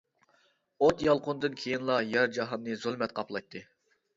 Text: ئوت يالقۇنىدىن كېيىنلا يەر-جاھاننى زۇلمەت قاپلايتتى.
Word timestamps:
ئوت 0.85 1.03
يالقۇنىدىن 1.07 1.59
كېيىنلا 1.65 1.99
يەر-جاھاننى 2.15 2.79
زۇلمەت 2.87 3.15
قاپلايتتى. 3.21 3.67